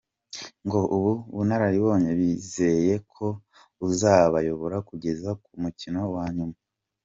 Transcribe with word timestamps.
Ngo 0.65 0.79
ubu 0.95 1.11
bunararibonye 1.35 2.09
bizeye 2.19 2.95
ko 3.13 3.27
buzabayobora 3.79 4.77
kugera 4.89 5.29
ku 5.43 5.51
mukino 5.63 6.01
wa 6.15 6.25
nyuma. 6.35 6.57